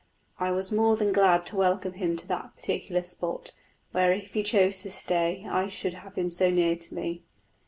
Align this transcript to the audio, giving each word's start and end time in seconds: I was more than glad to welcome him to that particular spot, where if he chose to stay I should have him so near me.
I 0.39 0.49
was 0.49 0.71
more 0.71 0.95
than 0.95 1.11
glad 1.11 1.45
to 1.45 1.55
welcome 1.55 1.93
him 1.93 2.15
to 2.15 2.27
that 2.27 2.55
particular 2.55 3.03
spot, 3.03 3.51
where 3.91 4.11
if 4.11 4.33
he 4.33 4.41
chose 4.41 4.81
to 4.81 4.89
stay 4.89 5.45
I 5.47 5.67
should 5.67 5.93
have 5.93 6.15
him 6.15 6.31
so 6.31 6.49
near 6.49 6.75
me. 6.89 7.21